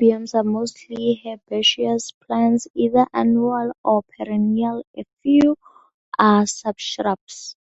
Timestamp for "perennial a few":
4.16-5.56